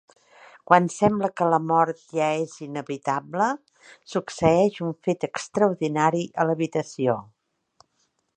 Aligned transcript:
Quan 0.69 0.87
sembla 0.93 1.29
que 1.41 1.49
la 1.53 1.59
mort 1.71 2.01
ja 2.15 2.29
és 2.45 2.55
inevitable, 2.67 3.51
succeeix 4.15 4.81
un 4.89 4.97
fet 5.09 5.29
extraordinari 5.29 6.27
a 6.45 6.49
l'habitació. 6.51 7.21